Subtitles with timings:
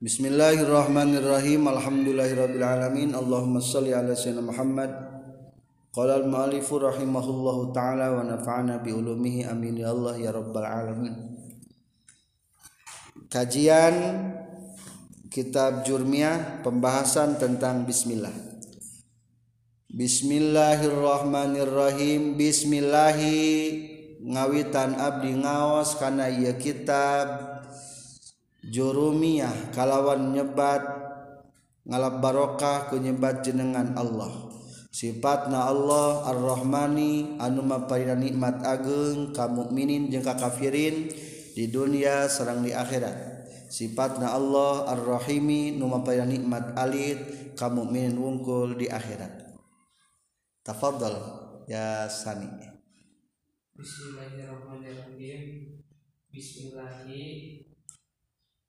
[0.00, 1.68] Bismillahirrahmanirrahim.
[1.68, 3.12] Alhamdulillahirabbil alamin.
[3.12, 4.88] Allahumma shalli ala sayyidina Muhammad.
[5.92, 9.44] Qala al-mu'allifu rahimahullahu taala wa nafa'ana bi ulumihi.
[9.44, 11.12] Amin ya Allah ya rabbal alamin.
[13.28, 13.92] Kajian
[15.28, 18.32] kitab Jurmiyah pembahasan tentang bismillah.
[19.92, 22.40] Bismillahirrahmanirrahim.
[22.40, 23.36] Bismillahi
[24.24, 27.49] ngawitan abdi ngaos kana ieu kitab
[28.64, 30.84] jurumiyah kalawan nyebat
[31.88, 34.48] ngalap barokah ku nyebat jenengan Allah.
[34.90, 41.06] Sifatna Allah ar-Rahmani anu maparina nikmat ageng ka mukminin jeung ka kafirin
[41.54, 43.14] di dunia sareng di akhirat.
[43.70, 49.54] Sifatna Allah ar-Rahimi nu maparina nikmat alit ka mukminin wungkul di akhirat.
[50.66, 51.14] Tafadhal
[51.70, 52.50] ya sani
[53.78, 55.78] Bismillahirrahmanirrahim.
[56.34, 57.69] Bismillahi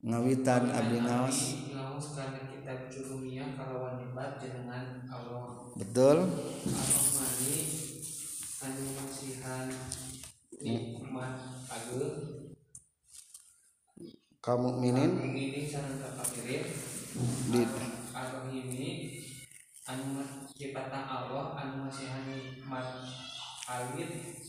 [0.00, 4.00] ngawitan abdi kana kitab jurumiyah kalawan
[4.40, 6.24] jenengan Allah betul
[6.64, 7.56] Ar-Rahmani
[8.64, 9.68] anu masihan
[10.56, 11.36] nikmat
[11.68, 12.16] ageung
[14.40, 16.64] ka mukminin mukminin sareng ka kafirin
[17.52, 17.60] di
[19.84, 23.04] anu sifatna Allah anu masihan nikmat
[23.68, 24.39] alit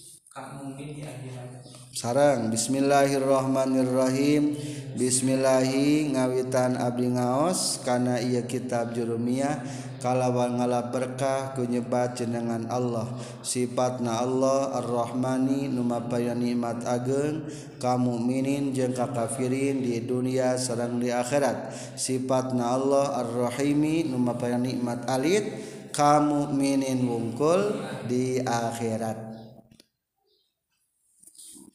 [1.92, 4.56] sarang Bismillahirrohmanirrohim
[4.96, 9.60] Bismillahi ngawitan Abdi ngaos karena ia kitab jurumiah
[10.00, 13.12] kalawan ngala berkah kunyebat jenengan Allah.
[13.44, 17.44] Sifatna Allah arrahmani numapaya nikmat ageng.
[17.84, 21.76] Kamu minin jeung kafirin di dunia sarang di akhirat.
[22.00, 25.44] Sifatna Allah ar-Rahimi numapaya nikmat alit.
[25.92, 29.31] Kamu minin wungkul di akhirat.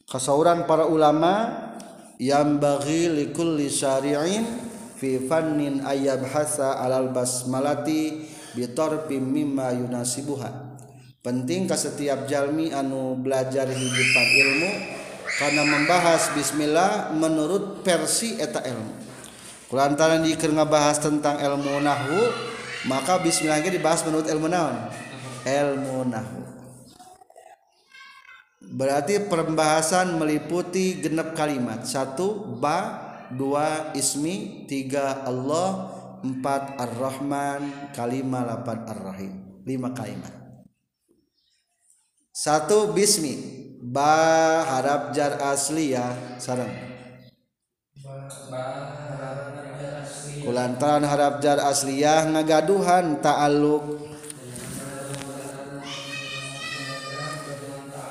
[0.07, 1.51] kasauran para ulama
[2.15, 4.47] yang bagi likulli syari'in
[4.95, 8.23] fi fannin ayab hasa alal basmalati
[8.55, 10.79] bitarfi mimma yunasibuha.
[11.19, 14.71] Penting ke setiap jalmi anu belajar hidupan ilmu
[15.27, 19.03] karena membahas bismillah menurut versi eta ilmu.
[19.67, 22.31] Kulantaran dikir ngebahas tentang ilmu nahwu
[22.87, 24.87] maka bismillah dibahas menurut ilmu naon?
[25.43, 26.46] Ilmu nahu.
[28.77, 31.81] Berarti pembahasan meliputi genep kalimat.
[31.89, 33.09] Satu ba.
[33.33, 34.69] Dua ismi.
[34.69, 35.97] Tiga Allah.
[36.21, 37.91] Empat ar-Rahman.
[37.97, 39.33] Kalima lapan ar-Rahim.
[39.65, 40.31] Lima kalimat.
[42.29, 43.65] Satu bismi.
[43.81, 46.87] Ba harap jar asliyah sarang
[50.47, 53.99] kulantaran harap jar asliyah ngagaduhan ta'aluk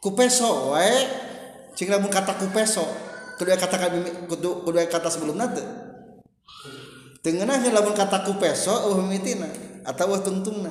[0.00, 1.28] kupeso wae.
[1.78, 2.82] Cing lamun kata kupeso
[3.40, 5.64] kedua kata kami kudu kedua kata sebelum nate
[7.24, 9.48] tengenahnya lamun kata kupeso uh mimitina
[9.86, 10.68] atau uh tungtungna.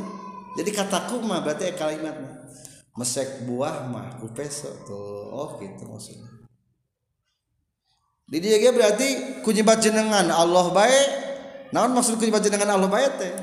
[0.53, 2.45] Jadi kataku mah berarti kalimatnya
[2.93, 5.33] mesek buah mah kupeso tuh.
[5.33, 6.29] Oh gitu maksudnya.
[8.29, 9.07] Di dia ge berarti
[9.41, 11.07] kunyibat jenengan Allah baik
[11.73, 13.33] naon maksud kunyibat jenengan Allah baik teh?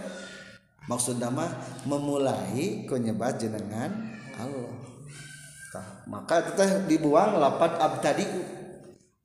[0.87, 1.51] Maksud nama
[1.83, 3.91] memulai kunyibat jenengan
[4.39, 4.87] Allah
[5.77, 8.57] sah maka teh dibuang lapat abtadiu.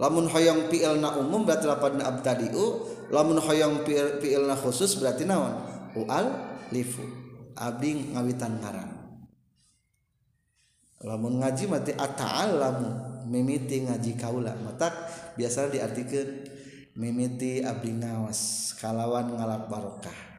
[0.02, 3.86] Lamun hoyong piilna umum berarti lapat abtadiu lamun hoyong
[4.20, 5.54] piilna khusus berarti naon?
[5.94, 6.26] Ual
[6.74, 7.06] lifu
[7.54, 8.92] abdi ngawitan ngarang
[11.06, 12.90] lamun ngaji mati ata'alamu
[13.30, 14.58] mimiti ngaji kaula.
[14.58, 14.94] Matak
[15.38, 16.50] biasa diartikan
[16.98, 20.31] mimiti abdi ngawas kalawan ngalap barokah.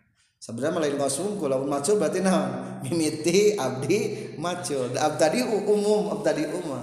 [0.42, 2.74] Sebenarnya lain kosong kalau macul berarti nah.
[2.82, 6.82] Mimiti abdi macul abdi umum abdi umum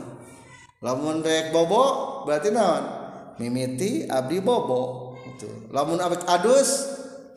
[0.79, 2.83] lamun rek bobo berarti naon
[3.35, 5.11] mimiti abdi bobo.
[5.27, 6.87] Itu lamun abdi adus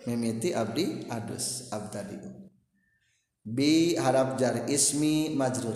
[0.07, 2.23] mimiti abdi adus abdi
[3.43, 5.75] bi harap jar ismi majrur.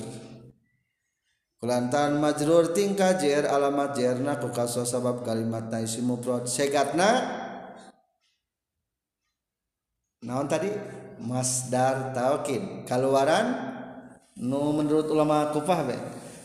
[1.58, 6.46] Kulantan majrur tingkah jer alamat jerna ku kaso sabab kalimat na isim mufrad.
[6.46, 7.42] Segatna
[10.24, 10.70] naon tadi?
[11.16, 13.56] Masdar taukid keluaran
[14.36, 15.96] nu menurut ulama kufah be?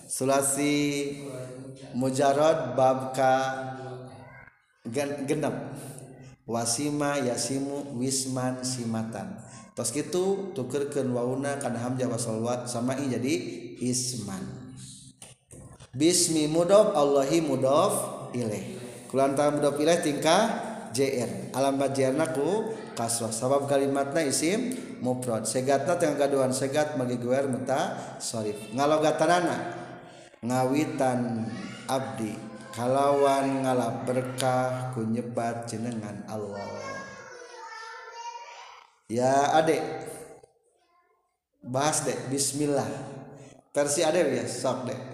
[0.07, 1.11] Sulasi
[1.91, 3.35] mujarad bab ka
[4.87, 5.55] gen- genep.
[6.47, 9.39] Wasima yasimu wisman simatan.
[9.71, 13.33] Tos gitu tukerkeun wauna kana hamzah wasal wa samai jadi
[13.79, 14.43] isman.
[15.91, 17.93] Bismi mudhof Allahi mudhof
[18.31, 18.79] ilaih
[19.11, 22.15] kulantara mudhof ilaih tingkah JR alamat JR
[23.01, 23.33] kasroh.
[23.33, 25.49] Sabab kalimatna isim mufrad.
[25.49, 26.53] Segatna tengah gaduhan.
[26.53, 29.73] Segat magi guer muta sorif ngalogatanana
[30.45, 31.49] ngawitan
[31.89, 32.37] abdi.
[32.71, 36.69] Kalawan ngalap berkah ku nyebat jenengan Allah.
[39.11, 39.83] Ya adek
[41.65, 42.87] bahas dek bismillah.
[43.75, 44.45] Versi adek ya?
[44.47, 45.11] Sok dek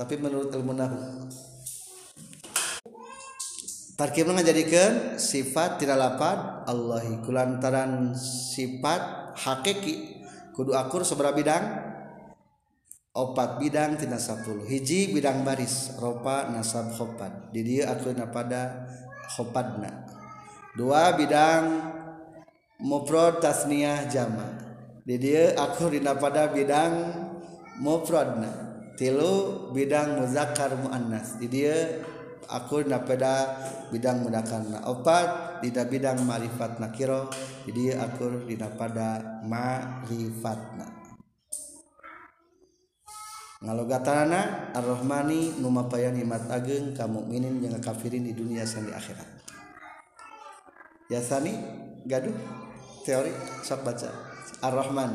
[0.00, 1.28] tapi menurut ilmu nahu
[4.00, 7.20] Tarkib ngajadikeun sifat tidak lapad Allahi.
[7.20, 10.24] Kulantaran sifat hakiki.
[10.56, 11.60] Kudu akur seberapa bidang
[13.12, 14.64] opat bidang tina sapuluh.
[14.64, 18.88] Hiji bidang baris ropa nasab khopad di dia akurna pada
[19.36, 20.08] khopadna.
[20.72, 21.92] Dua bidang
[22.80, 24.48] mufrad tasniyah jama.
[25.04, 27.20] Di dia akur dina pada bidang
[27.84, 28.48] mufradna.
[28.96, 31.36] Tilu bidang muzakkar muannas.
[31.36, 32.00] Di dia
[32.50, 33.62] aku pada
[33.94, 37.30] bidang mudakan opat tidak bidang marifat nakiro
[37.64, 41.00] jadi aku dina pada marifatna.
[43.60, 49.28] Ngalogatana ar-rahmani numapayan himat ageng kamu minin yang kafirin di dunia sang di akhirat.
[51.12, 51.52] Yasani
[52.08, 52.32] gaduh
[53.04, 54.08] teori sok baca.
[54.64, 55.12] Ar-rahman.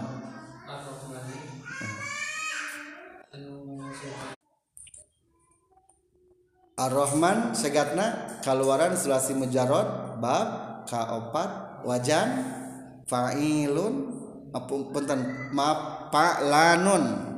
[6.76, 12.44] Ar-Rahman segatna kaluaran sulasi mujarad bab kaopat wajan
[13.08, 14.12] fa'ilun
[14.68, 17.32] punten maaf fa'lanun.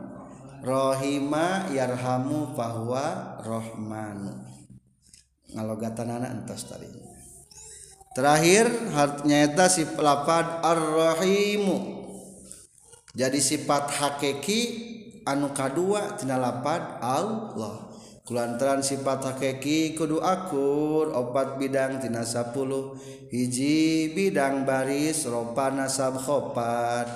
[0.65, 4.41] Rohima yarhamu bahwa rohman
[5.53, 6.89] ngalogatan anak entos tadi.
[8.17, 8.65] Terakhir
[9.21, 11.77] nyata si pelapad ar-rahimu.
[13.13, 14.61] Jadi sifat hakiki
[15.29, 17.86] anu kadua tina lapad Allah.
[18.27, 22.99] kulantaran sifat hakiki kudu akur opat bidang tina sapuluh
[23.31, 27.07] hiji bidang baris ropana sabkhopat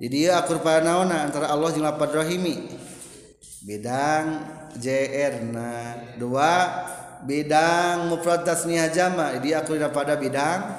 [0.00, 2.72] di dia akur panaona antara Allah jeung lapad rahimi.
[3.60, 4.48] Bidang
[4.80, 6.72] JR na dua
[7.28, 9.36] bidang mufrad tasniah jama.
[9.36, 10.72] Di dia akur pada bidang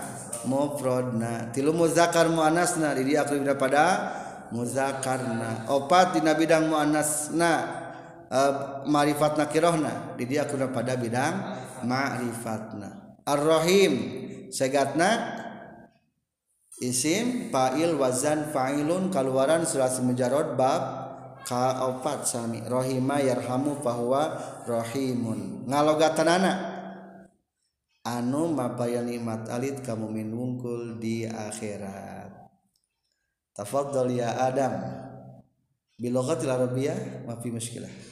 [0.50, 1.54] mufradna.
[1.54, 2.98] Tilu muzakkar muannasna.
[2.98, 4.10] Di dia akur pada
[4.50, 7.81] muzakarna opat dina bidang muannasna.
[8.32, 11.36] Uh, marifat nakirohna di dia kuna pada bidang
[11.84, 13.20] ma'rifatna.
[13.28, 13.94] Ar-rahim
[14.50, 15.38] segatna
[16.82, 20.84] isim fa'il wazan fa'ilun kaluaran surat mujarrad bab
[21.46, 22.64] ka opat sami.
[22.66, 25.68] Rahima yarhamu fahuwa rahimun.
[25.68, 26.52] Ngalogatanana
[28.02, 32.50] anu mapaya nikmat alit kamu minungkul di akhirat.
[33.52, 34.74] Tafadhal ya adam.
[36.02, 38.12] Biloghatil arabiyyah ma fi muskilah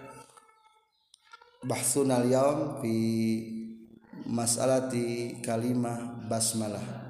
[1.61, 2.95] bahsunal yaum fi
[4.25, 7.00] masalati kalimah basmalah.